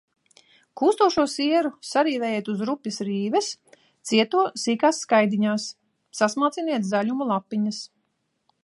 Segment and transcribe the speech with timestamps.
[0.81, 3.51] Kūstošo sieru sarīvējiet uz rupjas rīves,
[4.13, 5.69] cieto– sīkās skaidiņās,
[6.23, 7.85] sasmalciniet zaļumu lapiņas.